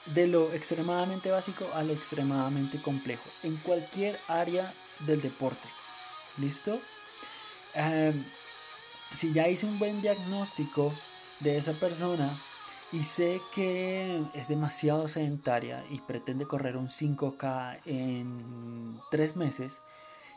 de 0.06 0.28
lo 0.28 0.52
extremadamente 0.54 1.32
básico 1.32 1.70
a 1.74 1.84
lo 1.84 1.94
extremadamente 1.94 2.82
complejo, 2.82 3.30
en 3.44 3.58
cualquier 3.58 4.20
área 4.28 4.74
del 5.00 5.22
deporte. 5.22 5.68
¿Listo? 6.38 6.80
Em, 7.74 8.26
si 9.14 9.34
ya 9.34 9.48
hice 9.48 9.66
un 9.66 9.80
buen 9.80 10.02
diagnóstico 10.02 10.94
de 11.40 11.58
esa 11.58 11.74
persona, 11.74 12.38
y 12.92 13.04
sé 13.04 13.42
que 13.54 14.24
es 14.34 14.48
demasiado 14.48 15.08
sedentaria 15.08 15.84
y 15.92 16.00
pretende 16.00 16.46
correr 16.46 16.76
un 16.76 16.90
5K 16.90 17.82
en 17.86 19.00
tres 19.12 19.36
meses, 19.36 19.80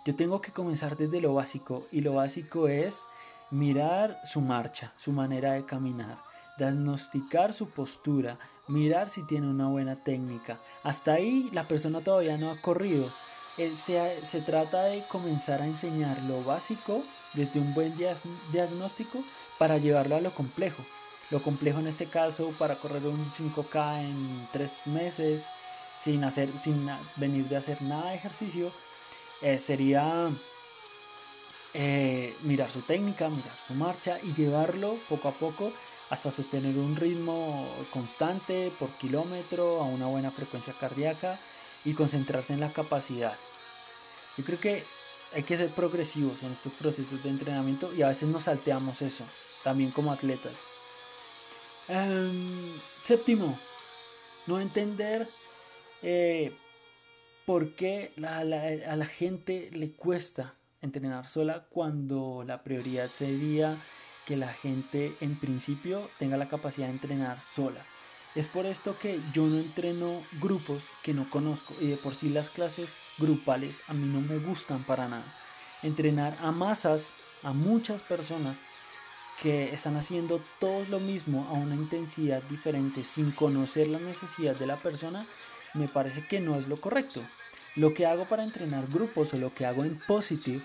yo 0.04 0.16
tengo 0.16 0.40
que 0.40 0.52
comenzar 0.52 0.96
desde 0.96 1.20
lo 1.20 1.32
básico 1.34 1.86
y 1.90 2.02
lo 2.02 2.14
básico 2.14 2.68
es 2.68 3.06
mirar 3.50 4.20
su 4.24 4.40
marcha, 4.40 4.92
su 4.96 5.12
manera 5.12 5.52
de 5.52 5.64
caminar, 5.64 6.18
diagnosticar 6.58 7.52
su 7.52 7.70
postura, 7.70 8.38
mirar 8.68 9.08
si 9.08 9.22
tiene 9.26 9.48
una 9.48 9.68
buena 9.68 9.96
técnica. 9.96 10.58
Hasta 10.82 11.14
ahí 11.14 11.48
la 11.52 11.64
persona 11.64 12.00
todavía 12.02 12.36
no 12.36 12.50
ha 12.50 12.60
corrido. 12.60 13.10
Se, 13.56 14.24
se 14.24 14.40
trata 14.40 14.84
de 14.84 15.04
comenzar 15.08 15.60
a 15.60 15.66
enseñar 15.66 16.22
lo 16.22 16.42
básico 16.42 17.02
desde 17.34 17.60
un 17.60 17.74
buen 17.74 17.94
diagnóstico 18.50 19.22
para 19.58 19.78
llevarlo 19.78 20.16
a 20.16 20.20
lo 20.20 20.34
complejo. 20.34 20.84
Lo 21.30 21.42
complejo 21.42 21.80
en 21.80 21.86
este 21.86 22.06
caso 22.06 22.52
para 22.58 22.76
correr 22.76 23.06
un 23.06 23.30
5K 23.30 24.00
en 24.02 24.48
tres 24.52 24.86
meses 24.86 25.46
sin, 25.98 26.24
hacer, 26.24 26.48
sin 26.62 26.90
venir 27.16 27.46
de 27.48 27.56
hacer 27.56 27.80
nada 27.82 28.10
de 28.10 28.16
ejercicio 28.16 28.72
eh, 29.40 29.58
sería 29.58 30.30
eh, 31.74 32.36
mirar 32.42 32.70
su 32.70 32.82
técnica, 32.82 33.28
mirar 33.28 33.56
su 33.66 33.74
marcha 33.74 34.18
y 34.22 34.32
llevarlo 34.34 34.98
poco 35.08 35.28
a 35.28 35.32
poco 35.32 35.72
hasta 36.10 36.30
sostener 36.30 36.76
un 36.76 36.96
ritmo 36.96 37.68
constante 37.90 38.70
por 38.78 38.90
kilómetro 38.90 39.80
a 39.80 39.84
una 39.84 40.06
buena 40.06 40.30
frecuencia 40.30 40.74
cardíaca 40.78 41.40
y 41.84 41.94
concentrarse 41.94 42.52
en 42.52 42.60
la 42.60 42.72
capacidad. 42.72 43.36
Yo 44.36 44.44
creo 44.44 44.60
que 44.60 44.84
hay 45.34 45.42
que 45.42 45.56
ser 45.56 45.70
progresivos 45.70 46.42
en 46.42 46.52
estos 46.52 46.72
procesos 46.74 47.22
de 47.22 47.30
entrenamiento 47.30 47.92
y 47.94 48.02
a 48.02 48.08
veces 48.08 48.28
nos 48.28 48.44
salteamos 48.44 49.02
eso, 49.02 49.24
también 49.64 49.90
como 49.90 50.12
atletas. 50.12 50.54
Em, 51.88 52.72
séptimo, 53.04 53.58
no 54.46 54.60
entender 54.60 55.28
eh, 56.02 56.52
por 57.46 57.70
qué 57.74 58.12
a 58.24 58.44
la 58.44 59.06
gente 59.06 59.70
le 59.72 59.92
cuesta 59.92 60.54
entrenar 60.82 61.28
sola 61.28 61.66
cuando 61.70 62.44
la 62.46 62.62
prioridad 62.62 63.08
sería 63.08 63.76
que 64.26 64.36
la 64.36 64.52
gente 64.52 65.16
en 65.20 65.38
principio 65.38 66.10
tenga 66.18 66.36
la 66.36 66.48
capacidad 66.48 66.86
de 66.86 66.92
entrenar 66.92 67.40
sola. 67.40 67.84
Es 68.34 68.46
por 68.46 68.64
esto 68.64 68.98
que 68.98 69.20
yo 69.34 69.46
no 69.46 69.58
entreno 69.58 70.22
grupos 70.40 70.82
que 71.02 71.12
no 71.12 71.28
conozco 71.28 71.74
y 71.80 71.88
de 71.88 71.96
por 71.96 72.14
sí 72.14 72.30
las 72.30 72.48
clases 72.48 73.00
grupales 73.18 73.76
a 73.88 73.92
mí 73.92 74.06
no 74.06 74.22
me 74.22 74.38
gustan 74.38 74.84
para 74.84 75.06
nada. 75.06 75.34
Entrenar 75.82 76.38
a 76.40 76.50
masas, 76.50 77.14
a 77.42 77.52
muchas 77.52 78.02
personas 78.02 78.62
que 79.42 79.74
están 79.74 79.96
haciendo 79.96 80.40
todo 80.60 80.84
lo 80.86 80.98
mismo 80.98 81.46
a 81.50 81.52
una 81.52 81.74
intensidad 81.74 82.42
diferente 82.44 83.04
sin 83.04 83.32
conocer 83.32 83.88
la 83.88 83.98
necesidad 83.98 84.56
de 84.56 84.66
la 84.66 84.76
persona, 84.76 85.26
me 85.74 85.88
parece 85.88 86.26
que 86.26 86.40
no 86.40 86.58
es 86.58 86.68
lo 86.68 86.80
correcto. 86.80 87.22
Lo 87.76 87.92
que 87.92 88.06
hago 88.06 88.24
para 88.26 88.44
entrenar 88.44 88.86
grupos 88.86 89.34
o 89.34 89.38
lo 89.38 89.52
que 89.52 89.66
hago 89.66 89.84
en 89.84 89.98
Positive 89.98 90.62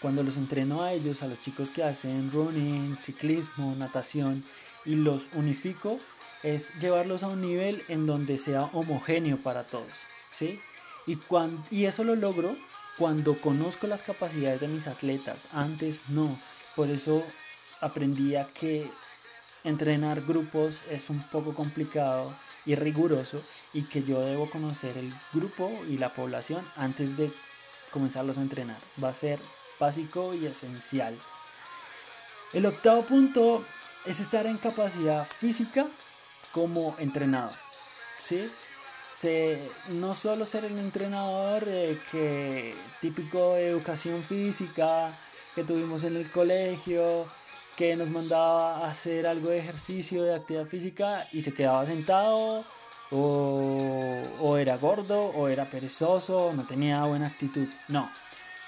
cuando 0.00 0.22
los 0.22 0.36
entreno 0.36 0.82
a 0.82 0.92
ellos, 0.92 1.22
a 1.22 1.26
los 1.26 1.42
chicos 1.42 1.70
que 1.70 1.84
hacen 1.84 2.30
running, 2.32 2.96
ciclismo, 2.96 3.74
natación, 3.76 4.44
y 4.84 4.96
los 4.96 5.28
unifico, 5.34 5.98
es 6.42 6.72
llevarlos 6.78 7.22
a 7.22 7.28
un 7.28 7.40
nivel 7.40 7.84
en 7.88 8.06
donde 8.06 8.38
sea 8.38 8.64
homogéneo 8.72 9.36
para 9.38 9.64
todos, 9.64 9.92
¿sí? 10.30 10.60
Y, 11.06 11.18
y 11.70 11.86
eso 11.86 12.04
lo 12.04 12.16
logro 12.16 12.56
cuando 12.98 13.40
conozco 13.40 13.86
las 13.86 14.02
capacidades 14.02 14.60
de 14.60 14.68
mis 14.68 14.86
atletas, 14.86 15.46
antes 15.52 16.02
no, 16.08 16.38
por 16.76 16.90
eso 16.90 17.24
aprendí 17.80 18.36
a 18.36 18.46
que 18.46 18.90
entrenar 19.64 20.22
grupos 20.22 20.80
es 20.90 21.10
un 21.10 21.22
poco 21.28 21.54
complicado 21.54 22.34
y 22.64 22.74
riguroso 22.74 23.42
y 23.72 23.82
que 23.82 24.02
yo 24.02 24.20
debo 24.20 24.50
conocer 24.50 24.98
el 24.98 25.12
grupo 25.32 25.70
y 25.88 25.98
la 25.98 26.12
población 26.14 26.64
antes 26.76 27.16
de 27.16 27.32
comenzarlos 27.90 28.38
a 28.38 28.42
entrenar. 28.42 28.78
Va 29.02 29.08
a 29.10 29.14
ser 29.14 29.38
básico 29.78 30.34
y 30.34 30.46
esencial. 30.46 31.16
El 32.52 32.66
octavo 32.66 33.02
punto 33.02 33.64
es 34.04 34.20
estar 34.20 34.46
en 34.46 34.58
capacidad 34.58 35.26
física 35.26 35.86
como 36.52 36.94
entrenador. 36.98 37.56
¿sí? 38.20 38.50
Se, 39.14 39.70
no 39.88 40.14
solo 40.14 40.44
ser 40.44 40.64
el 40.64 40.78
entrenador 40.78 41.64
eh, 41.66 41.98
que 42.10 42.74
típico 43.00 43.54
de 43.54 43.68
educación 43.68 44.24
física 44.24 45.12
que 45.54 45.64
tuvimos 45.64 46.04
en 46.04 46.16
el 46.16 46.30
colegio, 46.30 47.26
que 47.76 47.96
nos 47.96 48.10
mandaba 48.10 48.78
a 48.78 48.90
hacer 48.90 49.26
algo 49.26 49.50
de 49.50 49.58
ejercicio, 49.58 50.22
de 50.22 50.34
actividad 50.34 50.66
física 50.66 51.28
y 51.32 51.42
se 51.42 51.52
quedaba 51.52 51.86
sentado 51.86 52.64
o, 53.10 54.22
o 54.40 54.56
era 54.56 54.76
gordo 54.76 55.26
o 55.26 55.48
era 55.48 55.66
perezoso 55.66 56.46
o 56.46 56.52
no 56.52 56.66
tenía 56.66 57.04
buena 57.04 57.26
actitud. 57.26 57.68
No, 57.88 58.10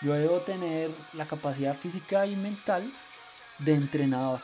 yo 0.02 0.14
debo 0.14 0.38
tener 0.40 0.90
la 1.14 1.26
capacidad 1.26 1.74
física 1.74 2.26
y 2.26 2.36
mental 2.36 2.90
de 3.58 3.74
entrenador, 3.74 4.40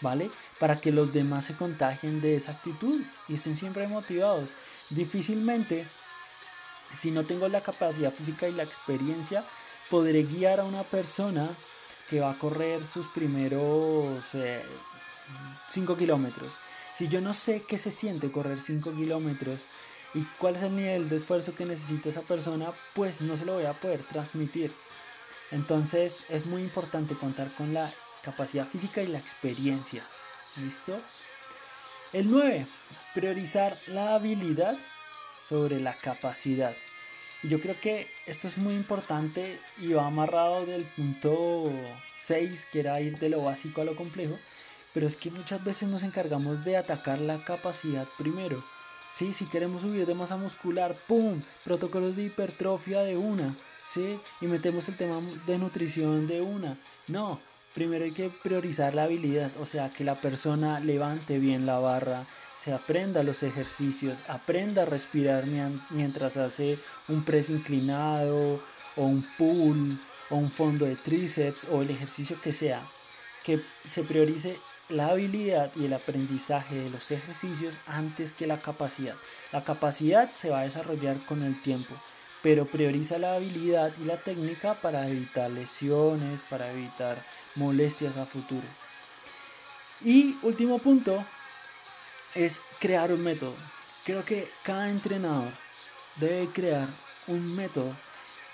¿vale? 0.00 0.30
Para 0.62 0.80
que 0.80 0.92
los 0.92 1.12
demás 1.12 1.46
se 1.46 1.56
contagien 1.56 2.20
de 2.20 2.36
esa 2.36 2.52
actitud 2.52 3.02
y 3.26 3.34
estén 3.34 3.56
siempre 3.56 3.88
motivados. 3.88 4.50
Difícilmente, 4.90 5.88
si 6.94 7.10
no 7.10 7.24
tengo 7.24 7.48
la 7.48 7.62
capacidad 7.62 8.12
física 8.12 8.46
y 8.46 8.52
la 8.52 8.62
experiencia, 8.62 9.44
podré 9.90 10.22
guiar 10.22 10.60
a 10.60 10.64
una 10.64 10.84
persona 10.84 11.48
que 12.08 12.20
va 12.20 12.30
a 12.30 12.38
correr 12.38 12.86
sus 12.86 13.08
primeros 13.08 14.22
5 15.68 15.96
kilómetros. 15.96 16.52
Si 16.96 17.08
yo 17.08 17.20
no 17.20 17.34
sé 17.34 17.64
qué 17.66 17.76
se 17.76 17.90
siente 17.90 18.30
correr 18.30 18.60
5 18.60 18.92
kilómetros 18.94 19.62
y 20.14 20.22
cuál 20.38 20.54
es 20.54 20.62
el 20.62 20.76
nivel 20.76 21.08
de 21.08 21.16
esfuerzo 21.16 21.56
que 21.56 21.66
necesita 21.66 22.08
esa 22.08 22.22
persona, 22.22 22.70
pues 22.94 23.20
no 23.20 23.36
se 23.36 23.46
lo 23.46 23.54
voy 23.54 23.64
a 23.64 23.80
poder 23.80 24.04
transmitir. 24.04 24.72
Entonces 25.50 26.22
es 26.28 26.46
muy 26.46 26.62
importante 26.62 27.16
contar 27.16 27.52
con 27.56 27.74
la 27.74 27.92
capacidad 28.22 28.68
física 28.68 29.02
y 29.02 29.08
la 29.08 29.18
experiencia. 29.18 30.04
¿Listo? 30.56 31.00
El 32.12 32.30
9. 32.30 32.66
Priorizar 33.14 33.74
la 33.86 34.14
habilidad 34.14 34.76
sobre 35.48 35.80
la 35.80 35.96
capacidad. 35.96 36.74
Yo 37.42 37.60
creo 37.60 37.80
que 37.80 38.06
esto 38.26 38.48
es 38.48 38.58
muy 38.58 38.74
importante 38.74 39.58
y 39.78 39.94
va 39.94 40.06
amarrado 40.06 40.66
del 40.66 40.84
punto 40.84 41.72
6, 42.20 42.66
que 42.70 42.80
era 42.80 43.00
ir 43.00 43.18
de 43.18 43.30
lo 43.30 43.42
básico 43.42 43.80
a 43.80 43.84
lo 43.84 43.96
complejo, 43.96 44.38
pero 44.92 45.06
es 45.06 45.16
que 45.16 45.30
muchas 45.30 45.64
veces 45.64 45.88
nos 45.88 46.02
encargamos 46.02 46.64
de 46.64 46.76
atacar 46.76 47.18
la 47.18 47.42
capacidad 47.44 48.06
primero. 48.18 48.62
Sí, 49.10 49.32
si 49.32 49.46
queremos 49.46 49.82
subir 49.82 50.06
de 50.06 50.14
masa 50.14 50.36
muscular, 50.36 50.94
¡pum! 51.08 51.42
Protocolos 51.64 52.14
de 52.14 52.24
hipertrofia 52.24 53.00
de 53.00 53.16
una, 53.16 53.56
¿sí? 53.84 54.20
Y 54.40 54.46
metemos 54.46 54.88
el 54.88 54.96
tema 54.96 55.20
de 55.46 55.58
nutrición 55.58 56.26
de 56.26 56.42
una. 56.42 56.78
No, 57.08 57.40
primero 57.74 58.04
hay 58.04 58.12
que 58.12 58.30
priorizar 58.30 58.94
la 58.94 59.04
habilidad, 59.04 59.50
o 59.60 59.66
sea, 59.66 59.90
que 59.90 60.04
la 60.04 60.20
persona 60.20 60.80
levante 60.80 61.38
bien 61.38 61.66
la 61.66 61.78
barra, 61.78 62.26
se 62.62 62.72
aprenda 62.72 63.22
los 63.24 63.42
ejercicios, 63.42 64.16
aprenda 64.28 64.82
a 64.82 64.86
respirar 64.86 65.44
mientras 65.90 66.36
hace 66.36 66.78
un 67.08 67.24
press 67.24 67.50
inclinado 67.50 68.60
o 68.96 69.02
un 69.04 69.26
pull 69.36 70.00
o 70.30 70.36
un 70.36 70.50
fondo 70.50 70.86
de 70.86 70.94
tríceps 70.94 71.66
o 71.70 71.82
el 71.82 71.90
ejercicio 71.90 72.40
que 72.40 72.52
sea, 72.52 72.80
que 73.44 73.60
se 73.84 74.04
priorice 74.04 74.58
la 74.88 75.08
habilidad 75.08 75.72
y 75.74 75.86
el 75.86 75.92
aprendizaje 75.94 76.76
de 76.76 76.90
los 76.90 77.10
ejercicios 77.10 77.74
antes 77.86 78.32
que 78.32 78.46
la 78.46 78.58
capacidad. 78.58 79.16
La 79.52 79.64
capacidad 79.64 80.30
se 80.32 80.50
va 80.50 80.60
a 80.60 80.64
desarrollar 80.64 81.16
con 81.26 81.42
el 81.42 81.60
tiempo, 81.62 81.94
pero 82.42 82.66
prioriza 82.66 83.18
la 83.18 83.34
habilidad 83.34 83.92
y 84.00 84.04
la 84.04 84.18
técnica 84.18 84.74
para 84.74 85.08
evitar 85.08 85.50
lesiones, 85.50 86.40
para 86.48 86.70
evitar 86.70 87.16
molestias 87.54 88.16
a 88.16 88.26
futuro. 88.26 88.66
Y 90.04 90.36
último 90.42 90.78
punto, 90.78 91.24
es 92.34 92.60
crear 92.80 93.12
un 93.12 93.22
método. 93.22 93.54
Creo 94.04 94.24
que 94.24 94.48
cada 94.62 94.90
entrenador 94.90 95.52
debe 96.16 96.46
crear 96.48 96.88
un 97.26 97.54
método, 97.54 97.94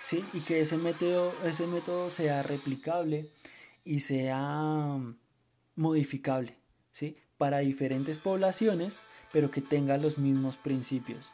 ¿sí? 0.02 0.24
Y 0.32 0.40
que 0.40 0.61
ese 0.61 0.76
método, 0.76 1.32
ese 1.44 1.66
método 1.66 2.11
sea 2.11 2.42
replicable 2.42 3.26
y 3.84 4.00
sea 4.00 4.98
modificable, 5.76 6.56
¿sí? 6.92 7.16
Para 7.38 7.58
diferentes 7.58 8.18
poblaciones, 8.18 9.02
pero 9.32 9.50
que 9.50 9.61
tenga 9.61 9.96
los 9.96 10.18
mismos 10.18 10.56
principios. 10.56 11.32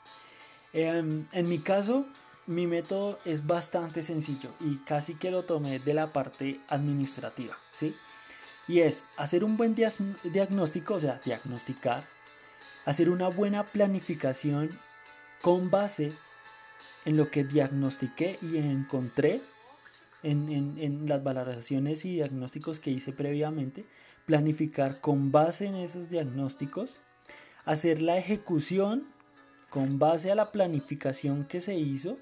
Em, 0.73 1.27
en 1.33 1.49
mi 1.49 1.59
caso, 1.59 2.07
mi 2.47 2.67
método 2.67 3.19
es 3.25 3.47
bastante 3.47 4.03
sencillo 4.03 4.51
y 4.61 4.77
casi 4.79 5.15
que 5.15 5.31
lo 5.31 5.45
tomé 5.45 5.79
de 5.79 5.95
la 5.95 6.13
parte 6.13 6.61
administrativa, 6.69 7.57
¿sí? 7.73 7.95
Y 8.69 8.81
es 8.81 9.05
hacer 9.17 9.45
un 9.45 9.57
buen 9.57 9.75
diagnóstico, 9.75 10.95
o 10.95 11.01
sea, 11.01 11.21
diagnosticar, 11.25 12.07
hacer 12.85 13.11
una 13.11 13.29
buena 13.29 13.65
planificación 13.65 14.79
con 15.43 15.71
base 15.71 16.13
en 17.05 17.17
lo 17.17 17.31
que 17.31 17.45
diagnostiqué 17.45 18.39
y 18.41 18.57
encontré 18.59 19.43
en, 20.23 21.07
las 21.07 21.23
valoraciones 21.23 22.05
y 22.05 22.15
diagnósticos 22.15 22.81
que 22.81 22.91
hice 22.91 23.13
previamente, 23.13 23.85
planificar 24.25 25.01
con 25.01 25.31
base 25.33 25.67
en 25.67 25.75
esos 25.75 26.09
diagnósticos, 26.09 26.99
hacer 27.67 28.01
la 28.01 28.17
ejecución 28.17 29.07
con 29.69 29.99
base 29.99 30.31
a 30.33 30.35
la 30.35 30.51
planificación 30.51 31.45
que 31.45 31.61
se 31.61 31.75
hizo, 31.75 32.17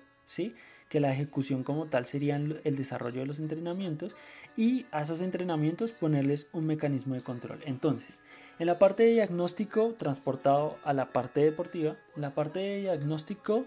que 0.89 1.01
la 1.01 1.13
ejecución 1.13 1.65
como 1.65 1.87
tal 1.87 2.05
sería 2.05 2.37
el 2.37 2.77
desarrollo 2.77 3.21
de 3.21 3.27
los 3.27 3.39
entrenamientos 3.39 4.15
y 4.57 4.87
a 4.91 5.03
esos 5.03 5.21
entrenamientos 5.21 5.93
ponerles 5.93 6.47
un 6.53 6.67
mecanismo 6.67 7.15
de 7.15 7.23
control. 7.23 7.61
Entonces, 7.65 8.21
en 8.59 8.67
la 8.67 8.79
parte 8.79 9.05
de 9.05 9.13
diagnóstico, 9.13 9.95
transportado 9.95 10.77
a 10.85 10.93
la 10.93 11.11
parte 11.11 11.41
deportiva, 11.41 11.97
la 12.17 12.35
parte 12.35 12.61
de 12.61 12.81
diagnóstico 12.83 13.65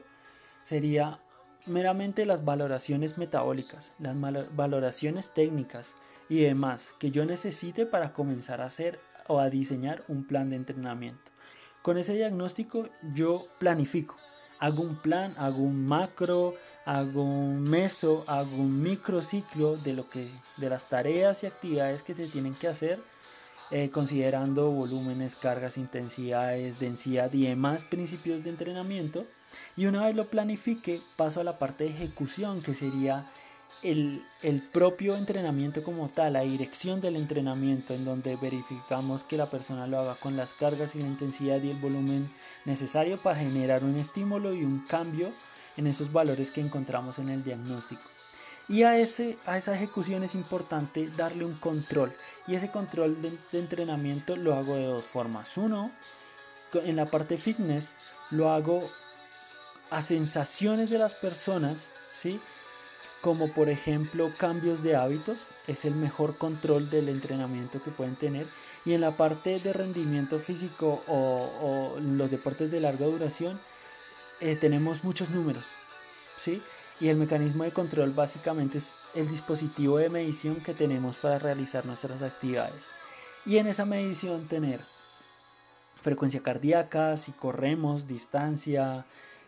sería 0.64 1.20
meramente 1.66 2.26
las 2.26 2.46
valoraciones 2.46 3.18
metabólicas, 3.18 3.92
las 4.00 4.16
valoraciones 4.56 5.34
técnicas 5.34 5.96
y 6.30 6.42
demás 6.42 6.94
que 7.00 7.12
yo 7.12 7.26
necesite 7.26 7.86
para 7.86 8.14
comenzar 8.14 8.62
a 8.62 8.66
hacer 8.66 9.00
o 9.28 9.40
a 9.40 9.50
diseñar 9.50 10.04
un 10.08 10.26
plan 10.26 10.50
de 10.50 10.58
entrenamiento. 10.58 11.32
Con 11.82 11.98
ese 11.98 12.14
diagnóstico 12.14 12.90
yo 13.14 13.48
planifico, 13.60 14.16
hago 14.66 14.82
un 14.82 14.96
plan, 14.96 15.36
hago 15.38 15.62
un 15.62 15.86
macro, 15.86 16.56
hago 16.86 17.24
un 17.24 17.64
meso, 17.64 18.24
hago 18.28 18.56
un 18.56 18.82
microciclo 18.82 19.78
de 19.78 19.94
lo 19.94 20.10
que 20.10 20.28
de 20.58 20.70
las 20.70 20.90
tareas 20.90 21.44
y 21.44 21.48
actividades 21.48 22.02
que 22.02 22.16
se 22.16 22.28
tienen 22.28 22.56
que 22.56 22.68
hacer 22.68 23.00
eh, 23.72 23.90
considerando 23.90 24.70
volúmenes, 24.70 25.36
cargas, 25.36 25.78
intensidades, 25.78 26.80
densidad 26.80 27.34
y 27.34 27.48
demás 27.48 27.84
principios 27.84 28.44
de 28.44 28.52
entrenamiento. 28.52 29.26
Y 29.76 29.86
una 29.86 30.06
vez 30.06 30.16
lo 30.16 30.26
planifique, 30.26 31.00
paso 31.16 31.42
a 31.42 31.44
la 31.44 31.58
parte 31.58 31.86
de 31.86 31.92
ejecución, 31.92 32.62
que 32.62 32.76
sería 32.76 33.26
el, 33.84 34.26
el, 34.42 34.62
propio 34.62 35.16
entrenamiento 35.16 35.84
como 35.84 36.10
tal, 36.10 36.34
la 36.34 36.42
dirección 36.42 37.02
del 37.02 37.16
entrenamiento, 37.16 37.94
en 37.94 38.06
donde 38.06 38.36
verificamos 38.36 39.24
que 39.24 39.38
la 39.38 39.50
persona 39.50 39.88
lo 39.88 40.00
haga 40.00 40.16
con 40.16 40.36
las 40.36 40.54
cargas 40.54 40.96
y 40.96 41.00
la 41.00 41.08
intensidad 41.08 41.62
y 41.62 41.72
el 41.72 41.78
volumen 41.78 42.30
necesario 42.66 43.22
para 43.22 43.40
generar 43.40 43.84
un 43.84 43.98
estímulo 43.98 44.54
y 44.54 44.64
un 44.64 44.80
cambio 44.80 45.32
en 45.78 45.88
esos 45.88 46.12
valores 46.12 46.52
que 46.52 46.62
encontramos 46.62 47.20
en 47.20 47.30
el 47.30 47.44
diagnóstico. 47.44 48.04
Y 48.68 48.84
a, 48.84 48.98
ese, 48.98 49.38
a 49.46 49.58
esa 49.58 49.76
ejecución 49.76 50.24
es 50.24 50.34
importante 50.34 51.10
darle 51.16 51.46
un 51.46 51.56
control. 51.56 52.14
Y 52.48 52.56
ese 52.56 52.72
control 52.72 53.22
de, 53.22 53.38
entrenamiento 53.58 54.36
lo 54.36 54.56
hago 54.56 54.76
de 54.76 54.86
dos 54.86 55.06
formas. 55.06 55.56
Uno, 55.58 55.92
en 56.74 56.96
la 56.96 57.06
parte 57.06 57.38
fitness, 57.38 57.94
lo 58.32 58.50
hago 58.50 58.90
a 59.92 60.02
sensaciones 60.02 60.90
de 60.90 60.98
las 60.98 61.14
personas, 61.14 61.88
¿sí? 62.10 62.40
Como 63.26 63.48
por 63.48 63.70
ejemplo 63.70 64.32
cambios 64.38 64.84
de 64.84 64.96
hábitos, 64.96 65.40
es 65.66 65.84
el 65.84 65.96
mejor 65.96 66.38
control 66.38 66.92
del 66.92 67.10
entrenamiento 67.10 67.82
que 67.82 67.90
pueden 67.90 68.16
tener. 68.16 68.46
Y 68.86 68.94
en 68.94 69.02
la 69.02 69.18
parte 69.18 69.60
de 69.60 69.74
rendimiento 69.74 70.38
físico 70.38 71.02
o, 71.08 71.96
los 72.00 72.30
deportes 72.30 72.70
de 72.70 72.80
larga 72.80 73.08
duración, 73.08 73.60
eh, 74.42 74.56
tenemos 74.56 75.04
muchos 75.04 75.32
números, 75.32 75.64
¿sí? 76.38 76.62
Y 77.00 77.08
el 77.08 77.18
mecanismo 77.18 77.64
de 77.64 77.72
control 77.72 78.12
básicamente 78.12 78.78
es 78.78 78.92
el 79.16 79.28
dispositivo 79.28 79.98
de 79.98 80.10
medición 80.10 80.58
que 80.58 80.76
tenemos 80.76 81.18
para 81.18 81.40
realizar 81.40 81.84
nuestras 81.88 82.22
actividades. 82.22 82.86
Y 83.44 83.58
en 83.58 83.66
esa 83.66 83.86
medición 83.86 84.48
tener 84.48 84.82
frecuencia 86.04 86.44
cardíaca, 86.44 87.18
si 87.18 87.32
corremos, 87.32 88.08
distancia, 88.08 89.08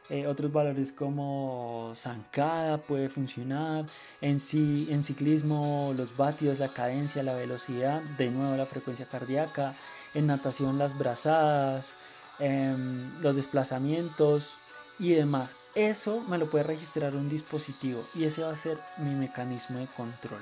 eh, 0.10 0.26
otros 0.26 0.54
valores 0.54 0.94
como 0.94 1.92
zancada 1.96 2.78
puede 2.78 3.10
funcionar, 3.10 3.86
en, 4.22 4.40
sí, 4.40 4.88
en 4.90 5.04
ciclismo 5.04 5.94
los 5.98 6.16
vatios, 6.16 6.60
la 6.60 6.70
cadencia, 6.70 7.24
la 7.24 7.34
velocidad, 7.34 8.02
de 8.18 8.32
nuevo 8.32 8.56
la 8.56 8.66
frecuencia 8.66 9.06
cardíaca, 9.06 9.76
en 10.14 10.28
natación 10.28 10.78
las 10.78 10.98
brazadas, 10.98 11.96
em, 12.40 13.22
los 13.22 13.36
desplazamientos 13.36 14.54
y 14.98 15.12
demás. 15.12 15.50
Eso 15.76 16.22
me 16.22 16.38
lo 16.38 16.50
puede 16.50 16.64
registrar 16.64 17.14
un 17.14 17.28
dispositivo 17.28 18.02
y 18.16 18.24
ese 18.24 18.44
va 18.44 18.52
a 18.52 18.56
ser 18.56 18.78
mi 18.98 19.14
mecanismo 19.14 19.80
de 19.80 19.88
control. 19.88 20.42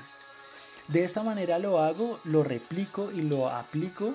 De 0.86 1.02
esta 1.02 1.24
manera 1.24 1.58
lo 1.58 1.80
hago, 1.80 2.20
lo 2.22 2.44
replico 2.44 3.10
y 3.10 3.20
lo 3.22 3.48
aplico 3.50 4.14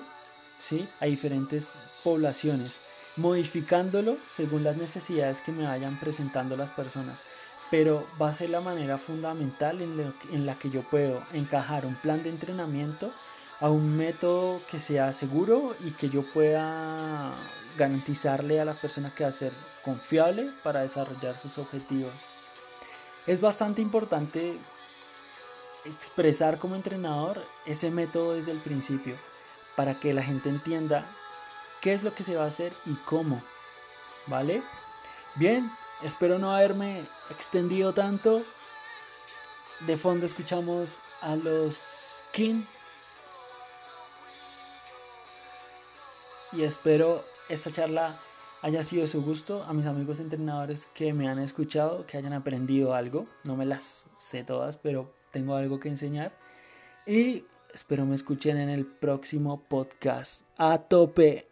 ¿sí? 0.58 0.88
a 1.00 1.04
diferentes 1.04 1.72
poblaciones 2.02 2.72
modificándolo 3.16 4.16
según 4.30 4.64
las 4.64 4.76
necesidades 4.76 5.40
que 5.40 5.52
me 5.52 5.66
vayan 5.66 5.98
presentando 5.98 6.56
las 6.56 6.70
personas. 6.70 7.20
Pero 7.70 8.06
va 8.20 8.28
a 8.28 8.32
ser 8.32 8.50
la 8.50 8.60
manera 8.60 8.98
fundamental 8.98 9.80
en, 9.80 10.46
la 10.46 10.54
que 10.56 10.70
yo 10.70 10.82
puedo 10.82 11.22
encajar 11.32 11.86
un 11.86 11.94
plan 11.94 12.22
de 12.22 12.30
entrenamiento 12.30 13.10
a 13.60 13.70
un 13.70 13.96
método 13.96 14.60
que 14.70 14.80
sea 14.80 15.12
seguro 15.12 15.74
y 15.80 15.92
que 15.92 16.10
yo 16.10 16.22
pueda 16.32 17.32
garantizarle 17.78 18.60
a 18.60 18.64
la 18.64 18.74
persona 18.74 19.14
que 19.14 19.24
va 19.24 19.30
a 19.30 19.32
ser 19.32 19.52
confiable 19.84 20.50
para 20.62 20.82
desarrollar 20.82 21.38
sus 21.38 21.56
objetivos. 21.58 22.12
Es 23.26 23.40
bastante 23.40 23.80
importante 23.80 24.58
expresar 25.84 26.58
como 26.58 26.76
entrenador 26.76 27.42
ese 27.66 27.90
método 27.90 28.34
desde 28.34 28.52
el 28.52 28.58
principio 28.58 29.16
para 29.76 29.98
que 29.98 30.12
la 30.12 30.22
gente 30.22 30.48
entienda 30.48 31.06
qué 31.82 31.92
es 31.92 32.02
lo 32.02 32.14
que 32.14 32.24
se 32.24 32.36
va 32.36 32.44
a 32.44 32.46
hacer 32.46 32.72
y 32.86 32.94
cómo. 32.94 33.42
¿Vale? 34.28 34.62
Bien, 35.34 35.70
espero 36.02 36.38
no 36.38 36.54
haberme 36.54 37.02
extendido 37.28 37.92
tanto. 37.92 38.42
De 39.86 39.98
fondo 39.98 40.24
escuchamos 40.24 40.98
a 41.20 41.36
los 41.36 41.82
King. 42.32 42.62
Y 46.52 46.62
espero 46.62 47.24
esta 47.48 47.70
charla 47.70 48.16
haya 48.62 48.84
sido 48.84 49.02
de 49.02 49.08
su 49.08 49.22
gusto. 49.22 49.64
A 49.64 49.72
mis 49.72 49.86
amigos 49.86 50.20
entrenadores 50.20 50.86
que 50.94 51.12
me 51.12 51.28
han 51.28 51.40
escuchado, 51.40 52.06
que 52.06 52.16
hayan 52.16 52.32
aprendido 52.32 52.94
algo. 52.94 53.26
No 53.42 53.56
me 53.56 53.66
las 53.66 54.06
sé 54.18 54.44
todas, 54.44 54.76
pero 54.76 55.12
tengo 55.32 55.56
algo 55.56 55.80
que 55.80 55.88
enseñar. 55.88 56.32
Y 57.06 57.44
espero 57.74 58.06
me 58.06 58.14
escuchen 58.14 58.56
en 58.58 58.68
el 58.68 58.86
próximo 58.86 59.64
podcast. 59.68 60.46
A 60.58 60.78
tope. 60.78 61.51